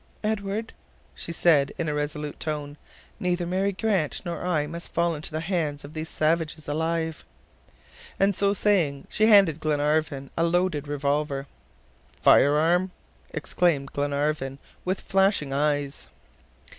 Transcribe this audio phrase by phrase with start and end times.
[0.23, 0.73] "Edward,"
[1.13, 2.75] she said in a resolute tone,
[3.19, 7.23] "neither Mary Grant nor I must fall into the hands of these savages alive!"
[8.19, 11.45] And so saying, she handed Glenarvan a loaded revolver.
[12.19, 12.89] "Fire arm!"
[13.29, 16.07] exclaimed Glenarvan, with flashing eyes.